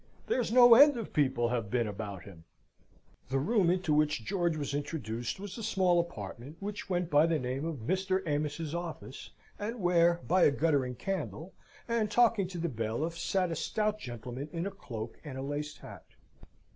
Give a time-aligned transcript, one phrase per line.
[0.25, 2.43] There's no end of people have been about him.
[3.29, 7.37] The room into which George was introduced was a small apartment which went by the
[7.37, 8.23] name of Mr.
[8.25, 9.29] Amos's office,
[9.59, 11.53] and where, by a guttering candle,
[11.87, 15.77] and talking to the bailiff, sat a stout gentleman in a cloak and a laced
[15.77, 16.03] hat.